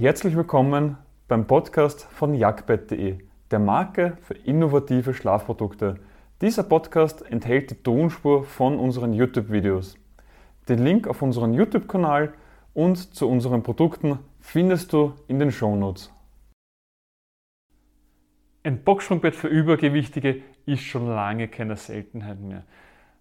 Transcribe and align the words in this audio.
Herzlich 0.00 0.36
willkommen 0.36 0.96
beim 1.26 1.48
Podcast 1.48 2.04
von 2.04 2.32
jagdbett.de, 2.32 3.18
der 3.50 3.58
Marke 3.58 4.16
für 4.22 4.34
innovative 4.34 5.12
Schlafprodukte. 5.12 5.98
Dieser 6.40 6.62
Podcast 6.62 7.28
enthält 7.28 7.72
die 7.72 7.82
Tonspur 7.82 8.44
von 8.44 8.78
unseren 8.78 9.12
YouTube-Videos. 9.12 9.98
Den 10.68 10.84
Link 10.84 11.08
auf 11.08 11.20
unseren 11.20 11.52
YouTube-Kanal 11.52 12.32
und 12.74 13.12
zu 13.12 13.28
unseren 13.28 13.64
Produkten 13.64 14.20
findest 14.38 14.92
du 14.92 15.14
in 15.26 15.40
den 15.40 15.50
Shownotes. 15.50 16.12
Ein 18.62 18.84
Boxsprungbett 18.84 19.34
für 19.34 19.48
Übergewichtige 19.48 20.42
ist 20.64 20.84
schon 20.84 21.08
lange 21.08 21.48
keine 21.48 21.74
Seltenheit 21.74 22.38
mehr, 22.38 22.62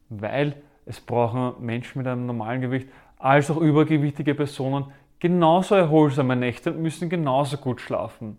weil 0.09 0.61
es 0.85 1.01
brauchen 1.01 1.55
Menschen 1.65 1.97
mit 1.97 2.07
einem 2.07 2.27
normalen 2.27 2.61
Gewicht 2.61 2.87
als 3.17 3.49
auch 3.49 3.57
übergewichtige 3.57 4.35
Personen 4.35 4.85
genauso 5.19 5.75
erholsame 5.75 6.35
Nächte 6.35 6.71
und 6.71 6.81
müssen 6.81 7.09
genauso 7.09 7.57
gut 7.57 7.81
schlafen. 7.81 8.37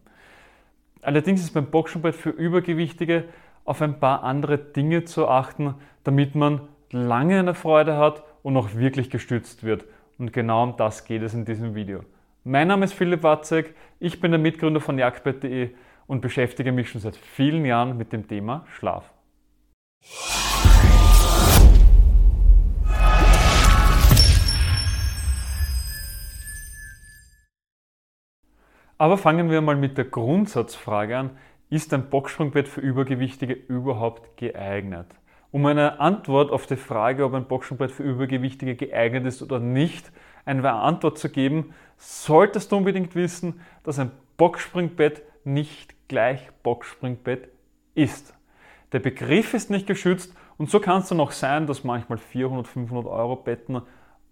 Allerdings 1.02 1.40
ist 1.40 1.54
beim 1.54 1.70
Boxenbett 1.70 2.14
für 2.14 2.30
Übergewichtige 2.30 3.24
auf 3.64 3.82
ein 3.82 4.00
paar 4.00 4.22
andere 4.22 4.58
Dinge 4.58 5.04
zu 5.04 5.28
achten, 5.28 5.74
damit 6.04 6.34
man 6.34 6.62
lange 6.90 7.38
eine 7.38 7.54
Freude 7.54 7.96
hat 7.96 8.22
und 8.42 8.56
auch 8.56 8.74
wirklich 8.74 9.10
gestützt 9.10 9.62
wird. 9.62 9.84
Und 10.18 10.32
genau 10.32 10.62
um 10.62 10.76
das 10.76 11.04
geht 11.04 11.22
es 11.22 11.34
in 11.34 11.44
diesem 11.44 11.74
Video. 11.74 12.00
Mein 12.44 12.68
Name 12.68 12.84
ist 12.84 12.94
Philipp 12.94 13.22
Watzek, 13.22 13.74
ich 14.00 14.20
bin 14.20 14.30
der 14.30 14.40
Mitgründer 14.40 14.80
von 14.80 14.98
jagdbett.de 14.98 15.70
und 16.06 16.22
beschäftige 16.22 16.72
mich 16.72 16.88
schon 16.88 17.00
seit 17.00 17.16
vielen 17.16 17.64
Jahren 17.64 17.96
mit 17.96 18.12
dem 18.12 18.26
Thema 18.26 18.64
Schlaf. 18.70 19.12
Aber 29.00 29.16
fangen 29.16 29.48
wir 29.48 29.60
mal 29.60 29.76
mit 29.76 29.96
der 29.96 30.06
Grundsatzfrage 30.06 31.16
an. 31.16 31.30
Ist 31.70 31.94
ein 31.94 32.10
Boxsprungbett 32.10 32.66
für 32.66 32.80
Übergewichtige 32.80 33.52
überhaupt 33.52 34.36
geeignet? 34.36 35.06
Um 35.52 35.64
eine 35.66 36.00
Antwort 36.00 36.50
auf 36.50 36.66
die 36.66 36.74
Frage, 36.74 37.24
ob 37.24 37.34
ein 37.34 37.46
Boxsprungbett 37.46 37.92
für 37.92 38.02
Übergewichtige 38.02 38.74
geeignet 38.74 39.24
ist 39.24 39.40
oder 39.40 39.60
nicht, 39.60 40.10
eine 40.44 40.72
Antwort 40.72 41.16
zu 41.16 41.30
geben, 41.30 41.74
solltest 41.96 42.72
du 42.72 42.76
unbedingt 42.76 43.14
wissen, 43.14 43.60
dass 43.84 44.00
ein 44.00 44.10
Boxspringbett 44.36 45.22
nicht 45.44 45.94
gleich 46.08 46.48
Boxspringbett 46.64 47.50
ist. 47.94 48.34
Der 48.90 48.98
Begriff 48.98 49.54
ist 49.54 49.70
nicht 49.70 49.86
geschützt 49.86 50.34
und 50.56 50.70
so 50.70 50.80
kann 50.80 51.02
es 51.02 51.08
dann 51.08 51.20
auch 51.20 51.32
sein, 51.32 51.68
dass 51.68 51.84
manchmal 51.84 52.18
400, 52.18 52.66
500 52.66 53.06
Euro 53.06 53.36
Betten 53.36 53.80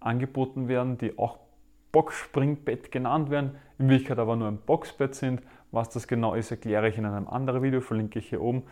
angeboten 0.01 0.67
werden, 0.67 0.99
die 0.99 1.19
auch 1.19 1.39
Boxspringbett 1.97 2.93
genannt 2.93 3.31
werden, 3.31 3.53
in 3.79 3.89
Wirklichkeit 3.89 4.19
aber 4.19 4.37
nur 4.37 4.49
ein 4.49 4.59
Boxbett 4.59 5.15
sind. 5.15 5.41
Was 5.71 5.89
das 5.89 6.07
genau 6.07 6.35
ist, 6.35 6.51
erkläre 6.51 6.91
ich 6.91 6.99
in 6.99 7.07
einem 7.07 7.27
anderen 7.27 7.63
Video, 7.63 7.81
verlinke 7.81 8.19
ich 8.19 8.29
hier 8.29 8.43
oben. 8.43 8.65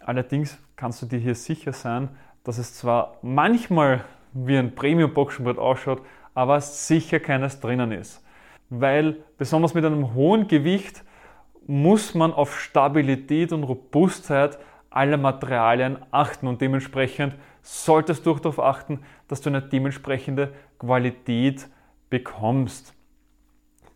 Allerdings 0.00 0.58
kannst 0.74 1.00
du 1.02 1.06
dir 1.06 1.20
hier 1.20 1.36
sicher 1.36 1.72
sein, 1.72 2.08
dass 2.42 2.58
es 2.58 2.74
zwar 2.74 3.18
manchmal 3.22 4.04
wie 4.32 4.56
ein 4.56 4.74
Premium-Boxspringbett 4.74 5.58
ausschaut, 5.58 6.02
aber 6.34 6.60
sicher 6.60 7.20
keines 7.20 7.60
drinnen 7.60 7.92
ist. 7.92 8.24
Weil 8.70 9.18
besonders 9.38 9.74
mit 9.74 9.84
einem 9.84 10.12
hohen 10.14 10.48
Gewicht 10.48 11.04
muss 11.68 12.12
man 12.12 12.32
auf 12.32 12.58
Stabilität 12.58 13.52
und 13.52 13.62
Robustheit 13.62 14.58
aller 14.90 15.16
Materialien 15.16 15.98
achten 16.10 16.48
und 16.48 16.60
dementsprechend 16.60 17.36
solltest 17.62 18.26
du 18.26 18.32
auch 18.32 18.40
darauf 18.40 18.58
achten, 18.58 19.04
dass 19.28 19.42
du 19.42 19.48
eine 19.48 19.62
dementsprechende 19.62 20.52
Qualität 20.80 21.68
bekommst. 22.12 22.92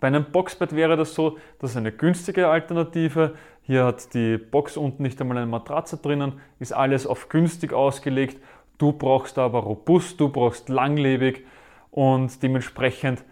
Bei 0.00 0.06
einem 0.06 0.24
Boxbett 0.24 0.74
wäre 0.74 0.96
das 0.96 1.14
so, 1.14 1.36
das 1.58 1.72
ist 1.72 1.76
eine 1.76 1.92
günstige 1.92 2.48
Alternative. 2.48 3.34
Hier 3.60 3.84
hat 3.84 4.14
die 4.14 4.38
Box 4.38 4.78
unten 4.78 5.02
nicht 5.02 5.20
einmal 5.20 5.36
eine 5.36 5.46
Matratze 5.46 5.98
drinnen, 5.98 6.40
ist 6.58 6.72
alles 6.72 7.06
auf 7.06 7.28
günstig 7.28 7.74
ausgelegt. 7.74 8.40
Du 8.78 8.92
brauchst 8.92 9.36
aber 9.36 9.58
robust, 9.58 10.18
du 10.18 10.30
brauchst 10.30 10.70
langlebig 10.70 11.44
und 11.90 12.42
dementsprechend 12.42 13.22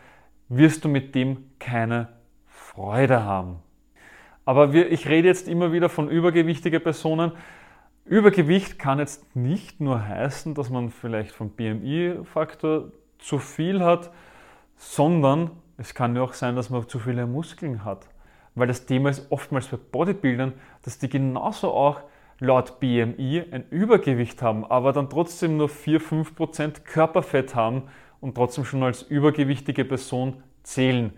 wirst 0.51 0.85
du 0.85 0.91
mit 0.91 1.15
dem 1.15 1.51
keine 1.59 2.09
Freude 2.47 3.25
haben. 3.25 3.61
Aber 4.45 4.75
wir, 4.75 4.93
ich 4.93 5.09
rede 5.09 5.29
jetzt 5.29 5.49
immer 5.49 5.73
wieder 5.73 5.89
von 5.89 6.11
übergewichtigen 6.11 6.83
Personen. 6.83 7.33
Übergewicht 8.05 8.79
kann 8.79 8.99
jetzt 8.99 9.35
nicht 9.35 9.81
nur 9.81 10.07
heißen, 10.07 10.55
dass 10.55 10.69
man 10.69 10.91
vielleicht 10.91 11.33
vom 11.33 11.49
BMI-Faktor 11.49 12.93
zu 13.19 13.39
viel 13.39 13.81
hat, 13.81 14.11
sondern 14.77 15.51
es 15.77 15.95
kann 15.95 16.15
ja 16.17 16.23
auch 16.23 16.35
sein, 16.35 16.57
dass 16.57 16.71
man 16.71 16.89
zu 16.89 16.99
viele 16.99 17.27
Muskeln 17.27 17.85
hat. 17.85 18.09
Weil 18.55 18.69
das 18.69 18.87
Thema 18.87 19.11
ist 19.11 19.31
oftmals 19.31 19.67
bei 19.67 19.77
Bodybuildern, 19.77 20.53
dass 20.83 20.99
die 20.99 21.09
genauso 21.09 21.73
auch 21.73 22.03
laut 22.39 22.79
BMI 22.81 23.45
ein 23.51 23.65
Übergewicht 23.71 24.43
haben, 24.43 24.65
aber 24.65 24.93
dann 24.93 25.11
trotzdem 25.11 25.57
nur 25.57 25.69
4-5% 25.69 26.83
Körperfett 26.85 27.55
haben 27.55 27.85
und 28.21 28.35
trotzdem 28.35 28.65
schon 28.65 28.83
als 28.83 29.03
übergewichtige 29.03 29.85
Person 29.85 30.43
zählen. 30.63 31.13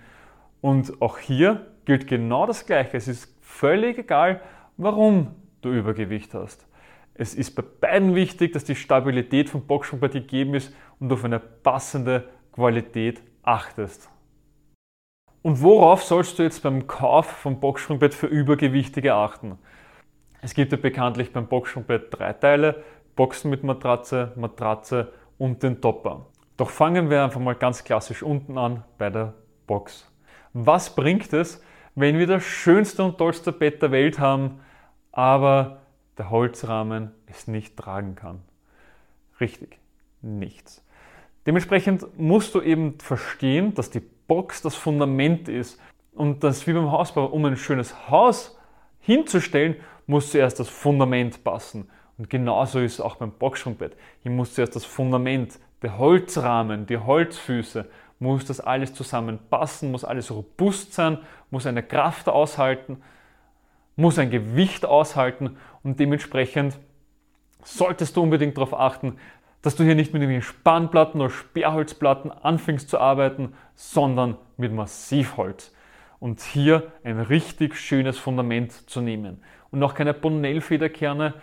Und 0.61 1.01
auch 1.01 1.19
hier 1.19 1.67
gilt 1.85 2.07
genau 2.07 2.47
das 2.47 2.67
Gleiche. 2.67 2.97
Es 2.97 3.09
ist 3.09 3.37
völlig 3.41 3.99
egal, 3.99 4.41
warum 4.77 5.35
du 5.61 5.71
Übergewicht 5.71 6.35
hast. 6.35 6.67
Es 7.15 7.35
ist 7.35 7.55
bei 7.55 7.63
beiden 7.63 8.15
wichtig, 8.15 8.53
dass 8.53 8.65
die 8.65 8.75
Stabilität 8.75 9.49
vom 9.49 9.67
Boxsprung 9.67 10.01
gegeben 10.01 10.55
ist 10.55 10.75
und 11.01 11.11
auf 11.13 11.25
eine 11.25 11.39
passende 11.39 12.29
Qualität 12.53 13.23
achtest. 13.47 14.11
Und 15.43 15.63
worauf 15.63 16.03
sollst 16.03 16.39
du 16.39 16.43
jetzt 16.43 16.63
beim 16.63 16.87
Kauf 16.87 17.27
vom 17.27 17.61
Boxsprungbett 17.61 18.13
für 18.15 18.27
Übergewichtige 18.27 19.15
achten? 19.15 19.59
Es 20.43 20.55
gibt 20.55 20.73
ja 20.73 20.79
bekanntlich 20.79 21.33
beim 21.33 21.47
Boxsprungbett 21.47 22.09
drei 22.11 22.33
Teile, 22.33 22.85
Boxen 23.15 23.51
mit 23.51 23.65
Matratze, 23.65 24.33
Matratze 24.37 25.13
und 25.39 25.63
den 25.63 25.81
Topper. 25.81 26.27
Doch 26.57 26.71
fangen 26.71 27.11
wir 27.11 27.23
einfach 27.23 27.41
mal 27.41 27.55
ganz 27.55 27.85
klassisch 27.85 28.23
unten 28.23 28.59
an 28.59 28.85
bei 28.99 29.11
der 29.11 29.35
Box. 29.67 30.11
Was 30.53 30.95
bringt 30.95 31.33
es, 31.33 31.63
wenn 31.95 32.19
wir 32.19 32.27
das 32.27 32.43
schönste 32.43 33.05
und 33.05 33.19
tollste 33.19 33.53
Bett 33.53 33.83
der 33.83 33.91
Welt 33.91 34.19
haben, 34.19 34.61
aber 35.13 35.83
der 36.19 36.31
Holzrahmen 36.31 37.13
es 37.27 37.47
nicht 37.47 37.77
tragen 37.77 38.15
kann? 38.15 38.43
Richtig, 39.41 39.79
nichts. 40.23 40.86
Dementsprechend 41.47 42.19
musst 42.19 42.55
du 42.55 42.61
eben 42.61 42.99
verstehen, 42.99 43.75
dass 43.75 43.91
die 43.91 44.03
Box 44.27 44.63
das 44.63 44.75
Fundament 44.75 45.49
ist 45.49 45.81
und 46.13 46.43
dass 46.43 46.67
wie 46.67 46.73
beim 46.73 46.91
Hausbau, 46.91 47.27
um 47.27 47.45
ein 47.45 47.57
schönes 47.57 48.11
Haus 48.11 48.59
hinzustellen, 48.99 49.77
muss 50.07 50.33
zuerst 50.33 50.59
das 50.59 50.69
Fundament 50.69 51.45
passen. 51.45 51.89
Und 52.19 52.31
genauso 52.31 52.81
ist 52.81 52.95
es 52.95 53.01
auch 53.01 53.17
beim 53.17 53.31
Boxsprungbett. 53.31 53.97
Hier 54.23 54.33
muss 54.33 54.55
zuerst 54.55 54.75
das 54.75 54.85
Fundament, 54.85 55.59
der 55.83 55.99
Holzrahmen, 55.99 56.87
die 56.87 56.99
Holzfüße, 56.99 57.87
muss 58.19 58.47
das 58.47 58.61
alles 58.61 58.95
zusammenpassen, 58.95 59.91
muss 59.91 60.05
alles 60.05 60.31
robust 60.31 60.95
sein, 60.95 61.19
muss 61.51 61.67
eine 61.67 61.83
Kraft 61.83 62.29
aushalten, 62.29 63.03
muss 63.95 64.19
ein 64.19 64.31
Gewicht 64.31 64.87
aushalten 64.87 65.59
und 65.83 66.01
dementsprechend 66.01 66.79
solltest 67.63 68.17
du 68.17 68.23
unbedingt 68.23 68.57
darauf 68.57 68.75
achten, 68.75 69.19
dass 69.67 69.75
du 69.75 69.83
hier 69.83 69.97
nicht 69.97 70.13
mit 70.13 70.23
den 70.23 70.43
Spannplatten 70.43 71.21
oder 71.21 71.29
Sperrholzplatten 71.29 72.31
anfängst 72.31 72.89
zu 72.89 73.01
arbeiten, 73.01 73.53
sondern 73.75 74.37
mit 74.57 74.73
Massivholz. 74.73 75.75
Und 76.21 76.41
hier 76.41 76.93
ein 77.03 77.19
richtig 77.19 77.75
schönes 77.75 78.17
Fundament 78.17 78.89
zu 78.89 79.01
nehmen. 79.01 79.43
Und 79.73 79.83
auch 79.83 79.95
keine 79.95 80.15
Bonell-Federkerne. 80.15 81.35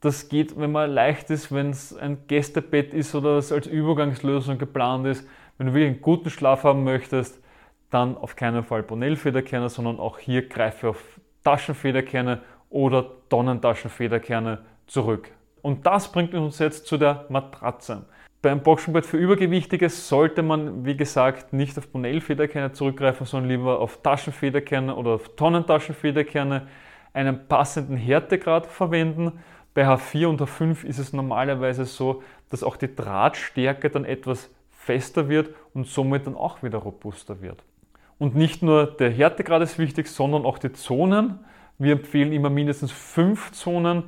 Das 0.00 0.28
geht, 0.28 0.56
wenn 0.60 0.70
man 0.70 0.92
leicht 0.92 1.28
ist, 1.30 1.50
wenn 1.50 1.70
es 1.70 1.92
ein 1.96 2.18
Gästebett 2.28 2.94
ist 2.94 3.16
oder 3.16 3.36
es 3.36 3.50
als 3.50 3.66
Übergangslösung 3.66 4.58
geplant 4.58 5.08
ist. 5.08 5.28
Wenn 5.58 5.66
du 5.66 5.72
wirklich 5.74 5.90
einen 5.90 6.02
guten 6.02 6.30
Schlaf 6.30 6.62
haben 6.62 6.84
möchtest, 6.84 7.42
dann 7.90 8.16
auf 8.16 8.36
keinen 8.36 8.62
Fall 8.62 8.84
Bonell-Federkerne, 8.84 9.68
sondern 9.68 9.98
auch 9.98 10.20
hier 10.20 10.48
greife 10.48 10.90
auf 10.90 11.02
Taschenfederkerne 11.42 12.42
oder 12.70 13.10
Tonnentaschenfederkerne 13.28 14.60
zurück. 14.86 15.32
Und 15.62 15.86
das 15.86 16.10
bringt 16.10 16.34
uns 16.34 16.58
jetzt 16.58 16.86
zu 16.86 16.98
der 16.98 17.24
Matratze. 17.28 18.04
Beim 18.42 18.60
Boxenbett 18.60 19.06
für 19.06 19.16
Übergewichtige 19.16 19.88
sollte 19.88 20.42
man, 20.42 20.84
wie 20.84 20.96
gesagt, 20.96 21.52
nicht 21.52 21.78
auf 21.78 21.86
Bonell-Federkerne 21.88 22.72
zurückgreifen, 22.72 23.24
sondern 23.24 23.50
lieber 23.50 23.78
auf 23.78 24.02
Taschenfederkerne 24.02 24.96
oder 24.96 25.12
auf 25.12 25.36
Tonnentaschenfederkerne 25.36 26.66
einen 27.14 27.46
passenden 27.46 27.96
Härtegrad 27.96 28.66
verwenden. 28.66 29.38
Bei 29.74 29.86
H4 29.86 30.26
und 30.26 30.40
H5 30.40 30.84
ist 30.84 30.98
es 30.98 31.12
normalerweise 31.12 31.84
so, 31.84 32.24
dass 32.50 32.64
auch 32.64 32.76
die 32.76 32.92
Drahtstärke 32.92 33.90
dann 33.90 34.04
etwas 34.04 34.50
fester 34.72 35.28
wird 35.28 35.54
und 35.72 35.86
somit 35.86 36.26
dann 36.26 36.34
auch 36.34 36.64
wieder 36.64 36.78
robuster 36.78 37.40
wird. 37.40 37.62
Und 38.18 38.34
nicht 38.34 38.62
nur 38.62 38.86
der 38.86 39.10
Härtegrad 39.10 39.62
ist 39.62 39.78
wichtig, 39.78 40.08
sondern 40.08 40.44
auch 40.44 40.58
die 40.58 40.72
Zonen. 40.72 41.38
Wir 41.78 41.92
empfehlen 41.92 42.32
immer 42.32 42.50
mindestens 42.50 42.90
fünf 42.90 43.52
Zonen 43.52 44.04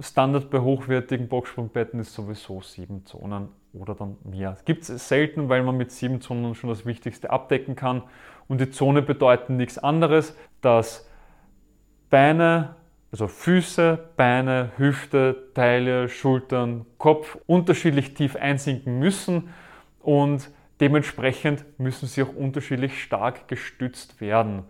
Standard 0.00 0.50
bei 0.50 0.60
hochwertigen 0.60 1.28
Boxsprungbetten 1.28 2.00
ist 2.00 2.14
sowieso 2.14 2.60
sieben 2.60 3.06
Zonen 3.06 3.48
oder 3.72 3.94
dann 3.94 4.16
mehr. 4.24 4.56
Gibt 4.64 4.88
es 4.88 5.08
selten, 5.08 5.48
weil 5.48 5.62
man 5.62 5.76
mit 5.76 5.90
sieben 5.90 6.20
Zonen 6.20 6.54
schon 6.54 6.70
das 6.70 6.86
Wichtigste 6.86 7.30
abdecken 7.30 7.76
kann 7.76 8.02
Und 8.48 8.60
die 8.60 8.70
Zone 8.70 9.02
bedeuten 9.02 9.56
nichts 9.56 9.78
anderes, 9.78 10.36
dass 10.60 11.08
Beine, 12.10 12.76
also 13.10 13.26
Füße, 13.26 13.98
Beine, 14.16 14.72
Hüfte, 14.76 15.50
Taille, 15.54 16.08
Schultern, 16.08 16.86
Kopf 16.98 17.38
unterschiedlich 17.46 18.14
tief 18.14 18.36
einsinken 18.36 18.98
müssen 18.98 19.48
und 20.00 20.50
dementsprechend 20.80 21.64
müssen 21.78 22.06
sie 22.06 22.22
auch 22.22 22.34
unterschiedlich 22.34 23.02
stark 23.02 23.48
gestützt 23.48 24.20
werden. 24.20 24.64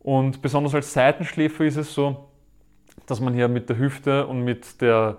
Und 0.00 0.42
besonders 0.42 0.74
als 0.74 0.92
Seitenschläfer 0.92 1.64
ist 1.64 1.76
es 1.76 1.94
so, 1.94 2.28
dass 3.06 3.20
man 3.20 3.34
hier 3.34 3.48
mit 3.48 3.68
der 3.68 3.78
Hüfte 3.78 4.26
und 4.26 4.42
mit 4.42 4.80
der 4.80 5.18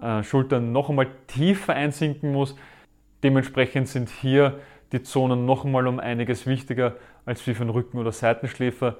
äh, 0.00 0.22
Schulter 0.22 0.60
noch 0.60 0.88
einmal 0.88 1.08
tiefer 1.26 1.74
einsinken 1.74 2.32
muss. 2.32 2.56
Dementsprechend 3.22 3.88
sind 3.88 4.08
hier 4.08 4.60
die 4.92 5.02
Zonen 5.02 5.44
noch 5.46 5.64
einmal 5.64 5.86
um 5.86 6.00
einiges 6.00 6.46
wichtiger 6.46 6.96
als 7.24 7.46
wie 7.46 7.54
für 7.54 7.62
einen 7.62 7.70
Rücken- 7.70 7.98
oder 7.98 8.12
Seitenschläfer, 8.12 8.96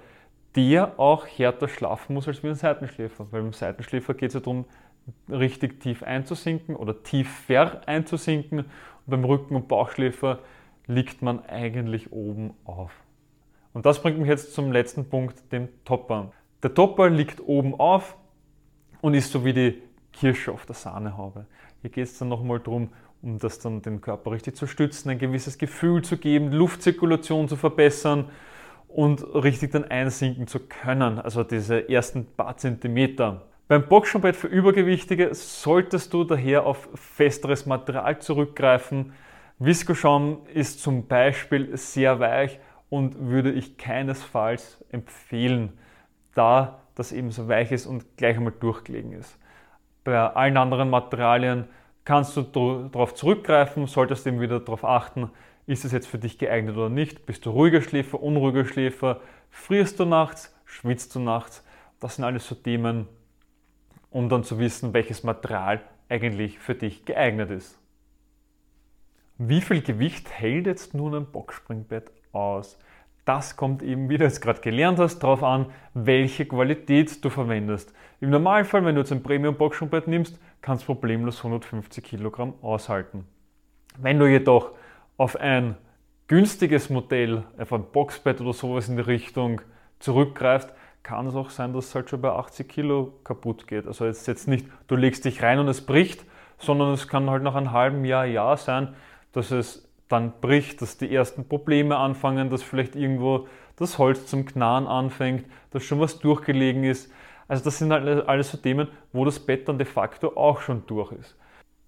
der 0.56 0.98
auch 0.98 1.26
härter 1.26 1.68
schlafen 1.68 2.14
muss 2.14 2.28
als 2.28 2.42
wie 2.42 2.48
ein 2.48 2.54
Seitenschläfer. 2.54 3.26
Weil 3.30 3.42
beim 3.42 3.52
Seitenschläfer 3.52 4.14
geht 4.14 4.28
es 4.28 4.34
ja 4.34 4.40
darum, 4.40 4.66
richtig 5.28 5.80
tief 5.80 6.02
einzusinken 6.02 6.76
oder 6.76 7.02
tiefer 7.02 7.82
einzusinken. 7.86 8.60
Und 8.60 8.66
beim 9.06 9.24
Rücken- 9.24 9.56
und 9.56 9.68
Bauchschläfer 9.68 10.40
liegt 10.86 11.22
man 11.22 11.44
eigentlich 11.46 12.12
oben 12.12 12.52
auf. 12.64 12.92
Und 13.72 13.86
das 13.86 14.02
bringt 14.02 14.18
mich 14.18 14.28
jetzt 14.28 14.54
zum 14.54 14.72
letzten 14.72 15.08
Punkt, 15.08 15.52
dem 15.52 15.68
Topper. 15.84 16.32
Der 16.62 16.74
Topper 16.74 17.08
liegt 17.08 17.40
oben 17.40 17.74
auf 17.74 18.16
und 19.00 19.14
ist 19.14 19.32
so 19.32 19.44
wie 19.44 19.52
die 19.52 19.82
Kirsche 20.12 20.52
auf 20.52 20.66
der 20.66 20.74
Sahnehaube. 20.74 21.46
Hier 21.80 21.90
geht 21.90 22.04
es 22.04 22.18
dann 22.18 22.28
nochmal 22.28 22.60
darum, 22.60 22.90
um 23.22 23.38
das 23.38 23.58
dann 23.58 23.82
den 23.82 24.00
Körper 24.00 24.32
richtig 24.32 24.56
zu 24.56 24.66
stützen, 24.66 25.10
ein 25.10 25.18
gewisses 25.18 25.56
Gefühl 25.58 26.02
zu 26.02 26.18
geben, 26.18 26.52
Luftzirkulation 26.52 27.48
zu 27.48 27.56
verbessern 27.56 28.30
und 28.88 29.22
richtig 29.34 29.72
dann 29.72 29.84
einsinken 29.84 30.46
zu 30.46 30.60
können, 30.60 31.18
also 31.18 31.44
diese 31.44 31.88
ersten 31.88 32.26
paar 32.26 32.56
Zentimeter. 32.56 33.46
Beim 33.68 33.86
Boxschuhbett 33.86 34.36
für 34.36 34.48
Übergewichtige 34.48 35.32
solltest 35.32 36.12
du 36.12 36.24
daher 36.24 36.66
auf 36.66 36.88
festeres 36.94 37.66
Material 37.66 38.18
zurückgreifen. 38.18 39.12
Viskoschaum 39.58 40.46
ist 40.52 40.82
zum 40.82 41.06
Beispiel 41.06 41.76
sehr 41.76 42.18
weich 42.18 42.58
und 42.88 43.28
würde 43.28 43.52
ich 43.52 43.78
keinesfalls 43.78 44.84
empfehlen, 44.90 45.72
da 46.34 46.80
das 46.94 47.12
eben 47.12 47.30
so 47.30 47.48
weich 47.48 47.72
ist 47.72 47.86
und 47.86 48.16
gleich 48.16 48.36
einmal 48.36 48.52
durchgelegen 48.52 49.12
ist. 49.12 49.38
Bei 50.04 50.18
allen 50.18 50.56
anderen 50.56 50.90
Materialien 50.90 51.66
kannst 52.04 52.36
du 52.36 52.42
darauf 52.42 53.14
zurückgreifen, 53.14 53.86
solltest 53.86 54.26
eben 54.26 54.40
wieder 54.40 54.60
darauf 54.60 54.84
achten, 54.84 55.30
ist 55.66 55.84
es 55.84 55.92
jetzt 55.92 56.08
für 56.08 56.18
dich 56.18 56.38
geeignet 56.38 56.76
oder 56.76 56.88
nicht. 56.88 57.26
Bist 57.26 57.46
du 57.46 57.50
ruhiger 57.50 57.80
Schläfer, 57.80 58.22
unruhiger 58.22 58.64
Schläfer, 58.64 59.20
frierst 59.50 60.00
du 60.00 60.04
nachts, 60.04 60.54
schwitzt 60.64 61.14
du 61.14 61.20
nachts. 61.20 61.64
Das 62.00 62.16
sind 62.16 62.24
alles 62.24 62.46
so 62.46 62.54
Themen, 62.54 63.06
um 64.10 64.28
dann 64.28 64.42
zu 64.42 64.58
wissen, 64.58 64.92
welches 64.94 65.22
Material 65.22 65.80
eigentlich 66.08 66.58
für 66.58 66.74
dich 66.74 67.04
geeignet 67.04 67.50
ist. 67.50 67.78
Wie 69.38 69.60
viel 69.60 69.80
Gewicht 69.80 70.30
hält 70.30 70.66
jetzt 70.66 70.92
nun 70.94 71.14
ein 71.14 71.26
Boxspringbett 71.26 72.10
aus? 72.32 72.78
Das 73.24 73.56
kommt 73.56 73.82
eben, 73.82 74.08
wie 74.08 74.18
du 74.18 74.24
jetzt 74.24 74.40
gerade 74.40 74.60
gelernt 74.60 74.98
hast, 74.98 75.20
darauf 75.20 75.42
an, 75.42 75.66
welche 75.94 76.46
Qualität 76.46 77.24
du 77.24 77.30
verwendest. 77.30 77.92
Im 78.20 78.30
Normalfall, 78.30 78.84
wenn 78.84 78.94
du 78.94 79.00
jetzt 79.00 79.12
ein 79.12 79.22
Premium 79.22 79.56
Boxspringbett 79.56 80.08
nimmst, 80.08 80.38
kannst 80.60 80.84
du 80.84 80.86
problemlos 80.86 81.38
150 81.38 82.02
Kilogramm 82.02 82.54
aushalten. 82.62 83.26
Wenn 83.98 84.18
du 84.18 84.26
jedoch 84.26 84.72
auf 85.16 85.36
ein 85.36 85.76
günstiges 86.28 86.90
Modell, 86.90 87.44
auf 87.58 87.72
ein 87.72 87.84
Boxbett 87.92 88.40
oder 88.40 88.52
sowas 88.52 88.88
in 88.88 88.96
die 88.96 89.02
Richtung 89.02 89.60
zurückgreifst, 89.98 90.72
kann 91.02 91.26
es 91.26 91.34
auch 91.34 91.50
sein, 91.50 91.72
dass 91.72 91.86
es 91.86 91.94
halt 91.94 92.10
schon 92.10 92.20
bei 92.20 92.30
80 92.30 92.68
Kilo 92.68 93.14
kaputt 93.24 93.66
geht. 93.66 93.86
Also 93.86 94.06
jetzt, 94.06 94.28
jetzt 94.28 94.48
nicht, 94.48 94.66
du 94.86 94.96
legst 94.96 95.24
dich 95.24 95.42
rein 95.42 95.58
und 95.58 95.68
es 95.68 95.84
bricht, 95.84 96.24
sondern 96.58 96.92
es 96.92 97.08
kann 97.08 97.28
halt 97.30 97.42
nach 97.42 97.54
einem 97.54 97.72
halben 97.72 98.04
Jahr, 98.04 98.26
Jahr 98.26 98.56
sein, 98.56 98.94
dass 99.32 99.50
es 99.50 99.89
dann 100.10 100.32
bricht, 100.40 100.82
dass 100.82 100.98
die 100.98 101.14
ersten 101.14 101.48
Probleme 101.48 101.96
anfangen, 101.96 102.50
dass 102.50 102.62
vielleicht 102.62 102.96
irgendwo 102.96 103.46
das 103.76 103.96
Holz 103.96 104.26
zum 104.26 104.44
Knarren 104.44 104.86
anfängt, 104.86 105.46
dass 105.70 105.84
schon 105.84 106.00
was 106.00 106.18
durchgelegen 106.18 106.84
ist. 106.84 107.10
Also 107.48 107.64
das 107.64 107.78
sind 107.78 107.92
halt 107.92 108.28
alles 108.28 108.50
so 108.50 108.58
Themen, 108.58 108.88
wo 109.12 109.24
das 109.24 109.40
Bett 109.40 109.68
dann 109.68 109.78
de 109.78 109.86
facto 109.86 110.36
auch 110.36 110.60
schon 110.60 110.86
durch 110.86 111.12
ist. 111.12 111.36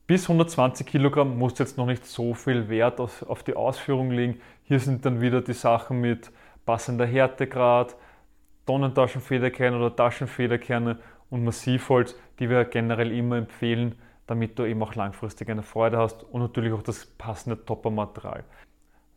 Bis 0.06 0.24
120 0.24 0.86
Kilogramm 0.86 1.36
muss 1.36 1.58
jetzt 1.58 1.76
noch 1.76 1.86
nicht 1.86 2.04
so 2.04 2.34
viel 2.34 2.68
Wert 2.68 3.00
auf 3.00 3.42
die 3.44 3.54
Ausführung 3.54 4.10
legen. 4.10 4.40
Hier 4.64 4.78
sind 4.78 5.04
dann 5.04 5.20
wieder 5.20 5.40
die 5.40 5.52
Sachen 5.52 6.00
mit 6.00 6.30
passender 6.64 7.06
Härtegrad, 7.06 7.96
Tonnentaschenfederkerne 8.66 9.76
oder 9.76 9.94
Taschenfederkerne 9.94 10.98
und 11.30 11.44
Massivholz, 11.44 12.16
die 12.38 12.48
wir 12.48 12.64
generell 12.64 13.10
immer 13.10 13.36
empfehlen, 13.36 13.96
damit 14.26 14.58
du 14.58 14.64
eben 14.64 14.82
auch 14.82 14.94
langfristig 14.94 15.50
eine 15.50 15.62
Freude 15.62 15.98
hast 15.98 16.22
und 16.24 16.40
natürlich 16.40 16.72
auch 16.72 16.82
das 16.82 17.06
passende 17.06 17.64
Toppermaterial. 17.64 18.44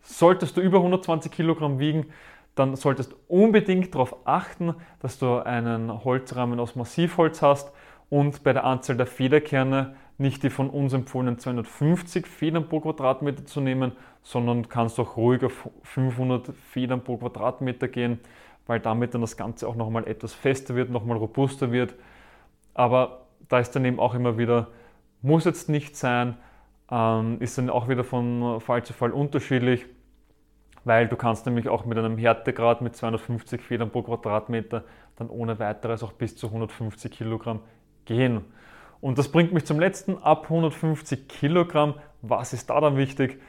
Solltest 0.02 0.58
du 0.58 0.62
über 0.62 0.78
120 0.78 1.32
Kilogramm 1.32 1.80
wiegen, 1.80 2.08
dann 2.56 2.76
solltest 2.76 3.12
du 3.12 3.16
unbedingt 3.28 3.94
darauf 3.94 4.16
achten, 4.26 4.76
dass 5.00 5.20
du 5.20 5.40
einen 5.46 6.04
Holzrahmen 6.04 6.60
aus 6.60 6.76
Massivholz 6.76 7.42
hast 7.42 7.72
und 8.10 8.44
bei 8.44 8.54
der 8.54 8.64
Anzahl 8.64 8.98
der 8.98 9.08
Federkerne 9.08 9.96
nicht 10.18 10.44
die 10.44 10.50
von 10.50 10.70
uns 10.70 10.94
empfohlenen 10.94 11.40
250 11.40 12.26
Federn 12.26 12.70
pro 12.70 12.80
Quadratmeter 12.80 13.46
zu 13.46 13.60
nehmen, 13.60 13.92
sondern 14.24 14.70
kannst 14.70 15.00
auch 15.00 15.18
ruhig 15.18 15.44
auf 15.44 15.70
500 15.84 16.56
Federn 16.56 17.04
pro 17.04 17.18
Quadratmeter 17.18 17.90
gehen, 17.90 18.20
weil 18.66 18.80
damit 18.80 19.14
dann 19.14 19.22
das 19.22 19.36
Ganze 19.36 19.68
auch 19.68 19.76
nochmal 19.76 20.08
etwas 20.08 20.34
fester 20.34 20.76
wird, 20.76 20.90
nochmal 20.90 21.18
robuster 21.18 21.72
wird. 21.72 21.96
Aber 22.74 23.26
da 23.50 23.60
ist 23.60 23.72
dann 23.72 23.84
eben 23.84 24.00
auch 24.00 24.14
immer 24.14 24.38
wieder 24.38 24.68
muss 25.26 25.46
jetzt 25.46 25.70
nicht 25.70 25.96
sein, 25.98 26.38
ähm, 26.90 27.38
ist 27.40 27.58
dann 27.58 27.70
auch 27.70 27.90
wieder 27.90 28.04
von 28.04 28.62
Fall 28.62 28.84
zu 28.84 28.94
Fall 28.94 29.12
unterschiedlich, 29.12 29.86
weil 30.84 31.08
du 31.08 31.16
kannst 31.16 31.46
nämlich 31.46 31.68
auch 31.68 31.86
mit 31.86 31.98
einem 31.98 32.18
Härtegrad 32.18 32.82
mit 32.82 32.96
250 32.96 33.62
Federn 33.62 33.90
pro 33.90 34.04
Quadratmeter 34.04 34.84
dann 35.16 35.30
ohne 35.30 35.58
weiteres 35.60 36.04
auch 36.04 36.12
bis 36.12 36.36
zu 36.36 36.48
150 36.48 37.12
Kilogramm 37.12 37.62
gehen. 38.06 38.42
Und 39.02 39.18
das 39.18 39.32
bringt 39.32 39.54
mich 39.54 39.66
zum 39.66 39.80
letzten, 39.80 40.18
ab 40.20 40.44
150 40.44 41.28
Kilogramm, 41.28 41.96
was 42.22 42.54
ist 42.54 42.70
da 42.70 42.80
dann 42.80 42.98
wichtig? 42.98 43.42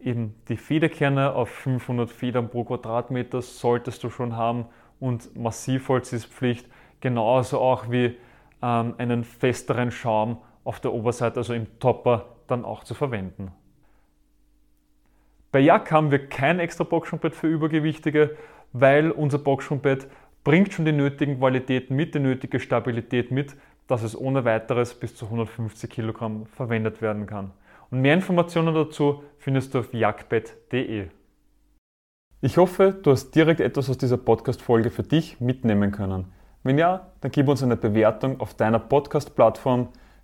Eben 0.00 0.34
die 0.48 0.56
Federkerne 0.56 1.32
auf 1.32 1.48
500 1.48 2.10
Federn 2.10 2.50
pro 2.50 2.64
Quadratmeter 2.64 3.42
solltest 3.42 4.04
du 4.04 4.10
schon 4.10 4.36
haben 4.36 4.66
und 5.00 5.36
Massivholz 5.36 6.12
ist 6.12 6.26
Pflicht, 6.26 6.66
genauso 7.00 7.60
auch 7.60 7.90
wie 7.90 8.16
ähm, 8.62 8.94
einen 8.98 9.24
festeren 9.24 9.90
Schaum 9.90 10.38
auf 10.68 10.80
der 10.80 10.92
Oberseite, 10.92 11.38
also 11.38 11.54
im 11.54 11.78
Topper, 11.78 12.26
dann 12.46 12.66
auch 12.66 12.84
zu 12.84 12.92
verwenden. 12.92 13.52
Bei 15.50 15.60
Jack 15.60 15.90
haben 15.90 16.10
wir 16.10 16.28
kein 16.28 16.60
extra 16.60 16.84
Boxsprungbett 16.84 17.34
für 17.34 17.46
Übergewichtige, 17.46 18.36
weil 18.74 19.10
unser 19.10 19.38
Boxsprungbett 19.38 20.08
bringt 20.44 20.74
schon 20.74 20.84
die 20.84 20.92
nötigen 20.92 21.38
Qualitäten 21.38 21.96
mit, 21.96 22.14
die 22.14 22.18
nötige 22.18 22.60
Stabilität 22.60 23.30
mit, 23.30 23.56
dass 23.86 24.02
es 24.02 24.14
ohne 24.14 24.44
weiteres 24.44 24.94
bis 24.94 25.16
zu 25.16 25.24
150 25.24 25.88
Kilogramm 25.88 26.44
verwendet 26.44 27.00
werden 27.00 27.24
kann. 27.24 27.52
Und 27.90 28.02
mehr 28.02 28.12
Informationen 28.12 28.74
dazu 28.74 29.22
findest 29.38 29.72
du 29.72 29.78
auf 29.78 29.94
jagdbett.de. 29.94 31.06
Ich 32.42 32.58
hoffe, 32.58 32.94
du 33.02 33.12
hast 33.12 33.30
direkt 33.30 33.60
etwas 33.60 33.88
aus 33.88 33.96
dieser 33.96 34.18
Podcast-Folge 34.18 34.90
für 34.90 35.02
dich 35.02 35.40
mitnehmen 35.40 35.92
können. 35.92 36.26
Wenn 36.62 36.76
ja, 36.76 37.08
dann 37.22 37.30
gib 37.30 37.48
uns 37.48 37.62
eine 37.62 37.78
Bewertung 37.78 38.38
auf 38.42 38.52
deiner 38.52 38.78
Podcast-Plattform 38.78 39.88